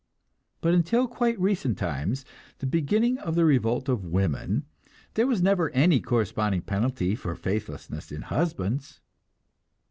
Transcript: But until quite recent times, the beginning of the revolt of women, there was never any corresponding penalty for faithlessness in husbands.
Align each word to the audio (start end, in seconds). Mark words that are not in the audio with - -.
But 0.61 0.73
until 0.73 1.07
quite 1.07 1.39
recent 1.39 1.77
times, 1.77 2.25
the 2.57 2.65
beginning 2.65 3.19
of 3.19 3.35
the 3.35 3.45
revolt 3.45 3.87
of 3.87 4.03
women, 4.03 4.65
there 5.13 5.27
was 5.27 5.43
never 5.43 5.69
any 5.75 5.99
corresponding 5.99 6.63
penalty 6.63 7.13
for 7.13 7.35
faithlessness 7.35 8.11
in 8.11 8.23
husbands. 8.23 8.99